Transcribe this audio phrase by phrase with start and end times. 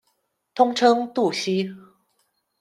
[0.55, 1.69] 通称「渡溪」。